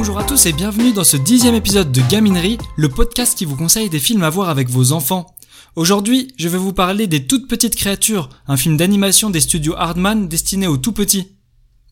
Bonjour 0.00 0.18
à 0.18 0.24
tous 0.24 0.46
et 0.46 0.54
bienvenue 0.54 0.94
dans 0.94 1.04
ce 1.04 1.18
dixième 1.18 1.54
épisode 1.54 1.92
de 1.92 2.00
Gaminerie, 2.00 2.56
le 2.76 2.88
podcast 2.88 3.36
qui 3.36 3.44
vous 3.44 3.54
conseille 3.54 3.90
des 3.90 3.98
films 3.98 4.22
à 4.22 4.30
voir 4.30 4.48
avec 4.48 4.70
vos 4.70 4.92
enfants. 4.92 5.36
Aujourd'hui, 5.76 6.32
je 6.38 6.48
vais 6.48 6.56
vous 6.56 6.72
parler 6.72 7.06
des 7.06 7.26
Toutes 7.26 7.46
Petites 7.48 7.76
Créatures, 7.76 8.30
un 8.48 8.56
film 8.56 8.78
d'animation 8.78 9.28
des 9.28 9.40
studios 9.40 9.74
Hardman 9.76 10.26
destiné 10.26 10.66
aux 10.66 10.78
tout 10.78 10.92
petits. 10.92 11.36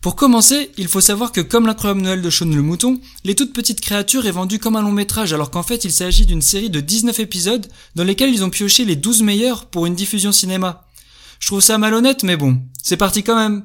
Pour 0.00 0.16
commencer, 0.16 0.70
il 0.78 0.88
faut 0.88 1.02
savoir 1.02 1.32
que 1.32 1.42
comme 1.42 1.66
l'incroyable 1.66 2.00
Noël 2.00 2.22
de 2.22 2.30
Sean 2.30 2.46
le 2.46 2.62
Mouton, 2.62 2.98
Les 3.24 3.34
Toutes 3.34 3.52
Petites 3.52 3.82
Créatures 3.82 4.24
est 4.24 4.30
vendu 4.30 4.58
comme 4.58 4.76
un 4.76 4.82
long 4.82 4.90
métrage 4.90 5.34
alors 5.34 5.50
qu'en 5.50 5.62
fait 5.62 5.84
il 5.84 5.92
s'agit 5.92 6.24
d'une 6.24 6.40
série 6.40 6.70
de 6.70 6.80
19 6.80 7.20
épisodes 7.20 7.66
dans 7.94 8.04
lesquels 8.04 8.32
ils 8.32 8.42
ont 8.42 8.48
pioché 8.48 8.86
les 8.86 8.96
12 8.96 9.22
meilleurs 9.22 9.66
pour 9.66 9.84
une 9.84 9.94
diffusion 9.94 10.32
cinéma. 10.32 10.86
Je 11.40 11.48
trouve 11.48 11.60
ça 11.60 11.76
malhonnête 11.76 12.22
mais 12.22 12.38
bon, 12.38 12.58
c'est 12.82 12.96
parti 12.96 13.22
quand 13.22 13.36
même. 13.36 13.64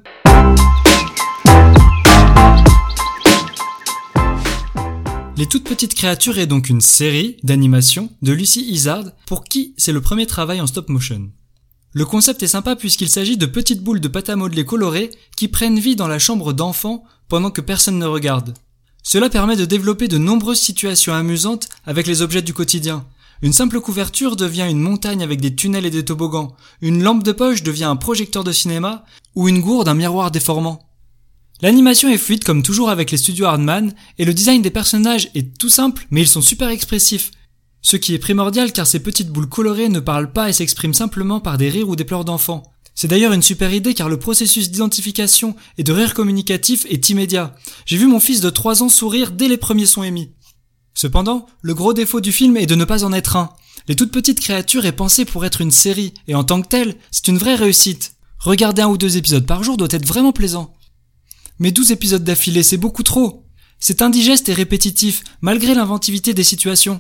Les 5.44 5.50
toutes 5.50 5.66
petites 5.66 5.94
créatures 5.94 6.38
est 6.38 6.48
donc 6.48 6.70
une 6.70 6.80
série 6.80 7.36
d'animation 7.44 8.10
de 8.22 8.32
Lucy 8.32 8.64
Izzard 8.64 9.12
pour 9.26 9.44
qui 9.44 9.74
c'est 9.76 9.92
le 9.92 10.00
premier 10.00 10.26
travail 10.26 10.62
en 10.62 10.68
stop 10.68 10.88
motion. 10.88 11.30
Le 11.92 12.06
concept 12.06 12.44
est 12.44 12.48
sympa 12.48 12.78
puisqu'il 12.78 13.10
s'agit 13.10 13.36
de 13.36 13.46
petites 13.46 13.84
boules 13.84 14.00
de 14.00 14.08
pâte 14.08 14.30
à 14.30 14.38
modeler 14.38 14.64
colorées 14.64 15.10
qui 15.36 15.50
prennent 15.50 15.80
vie 15.80 15.98
dans 15.98 16.08
la 16.08 16.18
chambre 16.18 16.54
d'enfants 16.54 17.04
pendant 17.28 17.52
que 17.52 17.60
personne 17.60 18.00
ne 18.00 18.06
regarde. 18.06 18.54
Cela 19.04 19.30
permet 19.30 19.58
de 19.58 19.66
développer 19.66 20.08
de 20.08 20.18
nombreuses 20.18 20.62
situations 20.62 21.14
amusantes 21.14 21.68
avec 21.86 22.08
les 22.08 22.22
objets 22.22 22.42
du 22.42 22.54
quotidien. 22.54 23.06
Une 23.42 23.52
simple 23.52 23.82
couverture 23.82 24.38
devient 24.38 24.68
une 24.70 24.80
montagne 24.80 25.24
avec 25.24 25.42
des 25.42 25.54
tunnels 25.54 25.86
et 25.86 25.92
des 25.92 26.06
toboggans, 26.06 26.56
une 26.80 27.04
lampe 27.04 27.24
de 27.24 27.34
poche 27.34 27.64
devient 27.64 27.84
un 27.84 27.98
projecteur 27.98 28.46
de 28.46 28.54
cinéma, 28.54 29.04
ou 29.36 29.50
une 29.50 29.60
gourde 29.60 29.90
un 29.90 29.94
miroir 29.94 30.32
déformant. 30.32 30.93
L'animation 31.64 32.10
est 32.10 32.18
fluide 32.18 32.44
comme 32.44 32.62
toujours 32.62 32.90
avec 32.90 33.10
les 33.10 33.18
studios 33.18 33.46
Hardman, 33.46 33.94
et 34.18 34.26
le 34.26 34.34
design 34.34 34.62
des 34.62 34.70
personnages 34.70 35.30
est 35.34 35.58
tout 35.58 35.70
simple, 35.70 36.06
mais 36.12 36.20
ils 36.20 36.28
sont 36.28 36.42
super 36.42 36.68
expressifs. 36.68 37.32
Ce 37.82 37.96
qui 37.96 38.14
est 38.14 38.20
primordial 38.20 38.74
car 38.74 38.86
ces 38.86 39.00
petites 39.00 39.30
boules 39.30 39.48
colorées 39.48 39.88
ne 39.88 40.02
parlent 40.02 40.34
pas 40.34 40.50
et 40.50 40.54
s'expriment 40.54 40.94
simplement 40.94 41.40
par 41.40 41.58
des 41.58 41.70
rires 41.70 41.88
ou 41.88 41.96
des 41.96 42.04
pleurs 42.04 42.26
d'enfants. 42.26 42.64
C'est 42.96 43.08
d'ailleurs 43.08 43.32
une 43.32 43.42
super 43.42 43.74
idée 43.74 43.94
car 43.94 44.10
le 44.10 44.20
processus 44.20 44.72
d'identification 44.72 45.56
et 45.78 45.86
de 45.86 45.94
rire 45.94 46.14
communicatif 46.14 46.86
est 46.90 47.08
immédiat. 47.08 47.56
J'ai 47.86 47.96
vu 47.96 48.08
mon 48.08 48.20
fils 48.20 48.42
de 48.42 48.50
3 48.50 48.84
ans 48.84 48.90
sourire 48.90 49.32
dès 49.32 49.48
les 49.48 49.56
premiers 49.56 49.86
sons 49.86 50.04
émis. 50.04 50.34
Cependant, 50.94 51.46
le 51.62 51.74
gros 51.74 51.94
défaut 51.94 52.20
du 52.20 52.34
film 52.34 52.58
est 52.58 52.66
de 52.66 52.76
ne 52.76 52.84
pas 52.84 53.06
en 53.06 53.14
être 53.14 53.38
un. 53.38 53.54
Les 53.88 53.96
toutes 53.96 54.12
petites 54.12 54.42
créatures 54.42 54.86
est 54.86 54.92
pensée 54.92 55.24
pour 55.24 55.46
être 55.46 55.62
une 55.62 55.72
série, 55.72 56.14
et 56.28 56.36
en 56.36 56.44
tant 56.44 56.62
que 56.62 56.68
telle, 56.68 56.96
c'est 57.10 57.30
une 57.30 57.38
vraie 57.38 57.56
réussite. 57.56 58.16
Regarder 58.40 58.82
un 58.82 58.90
ou 58.90 58.98
deux 58.98 59.16
épisodes 59.16 59.46
par 59.46 59.64
jour 59.64 59.78
doit 59.78 59.88
être 59.92 60.06
vraiment 60.06 60.34
plaisant. 60.34 60.74
Mais 61.64 61.72
12 61.72 61.94
épisodes 61.94 62.26
d'affilée, 62.26 62.62
c'est 62.62 62.76
beaucoup 62.76 63.04
trop. 63.04 63.46
C'est 63.80 64.02
indigeste 64.02 64.50
et 64.50 64.54
répétitif, 64.54 65.24
malgré 65.40 65.74
l'inventivité 65.74 66.34
des 66.34 66.44
situations. 66.44 67.00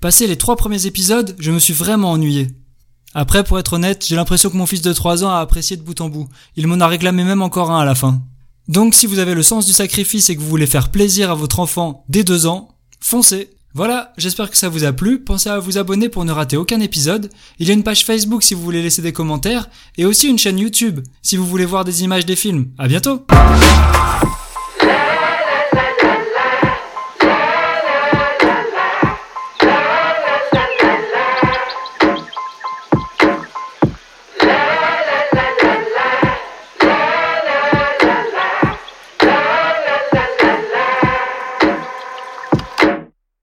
Passé 0.00 0.28
les 0.28 0.36
trois 0.36 0.54
premiers 0.54 0.86
épisodes, 0.86 1.34
je 1.40 1.50
me 1.50 1.58
suis 1.58 1.72
vraiment 1.72 2.12
ennuyé. 2.12 2.46
Après, 3.12 3.42
pour 3.42 3.58
être 3.58 3.72
honnête, 3.72 4.06
j'ai 4.06 4.14
l'impression 4.14 4.50
que 4.50 4.56
mon 4.56 4.66
fils 4.66 4.82
de 4.82 4.92
3 4.92 5.24
ans 5.24 5.30
a 5.30 5.40
apprécié 5.40 5.76
de 5.76 5.82
bout 5.82 6.00
en 6.00 6.10
bout. 6.10 6.28
Il 6.54 6.68
m'en 6.68 6.78
a 6.78 6.86
réclamé 6.86 7.24
même 7.24 7.42
encore 7.42 7.72
un 7.72 7.80
à 7.80 7.84
la 7.84 7.96
fin. 7.96 8.22
Donc 8.68 8.94
si 8.94 9.06
vous 9.06 9.18
avez 9.18 9.34
le 9.34 9.42
sens 9.42 9.66
du 9.66 9.72
sacrifice 9.72 10.30
et 10.30 10.36
que 10.36 10.40
vous 10.40 10.48
voulez 10.48 10.68
faire 10.68 10.92
plaisir 10.92 11.32
à 11.32 11.34
votre 11.34 11.58
enfant 11.58 12.04
dès 12.08 12.22
2 12.22 12.46
ans, 12.46 12.68
foncez 13.00 13.50
voilà, 13.76 14.12
j'espère 14.16 14.50
que 14.52 14.56
ça 14.56 14.68
vous 14.68 14.84
a 14.84 14.92
plu. 14.92 15.18
Pensez 15.18 15.48
à 15.48 15.58
vous 15.58 15.78
abonner 15.78 16.08
pour 16.08 16.24
ne 16.24 16.30
rater 16.30 16.56
aucun 16.56 16.78
épisode. 16.78 17.28
Il 17.58 17.66
y 17.66 17.72
a 17.72 17.74
une 17.74 17.82
page 17.82 18.04
Facebook 18.04 18.44
si 18.44 18.54
vous 18.54 18.62
voulez 18.62 18.80
laisser 18.80 19.02
des 19.02 19.12
commentaires 19.12 19.68
et 19.98 20.04
aussi 20.04 20.28
une 20.28 20.38
chaîne 20.38 20.60
YouTube 20.60 21.00
si 21.22 21.36
vous 21.36 21.46
voulez 21.46 21.64
voir 21.64 21.84
des 21.84 22.04
images 22.04 22.24
des 22.24 22.36
films. 22.36 22.68
À 22.78 22.86
bientôt! 22.86 23.26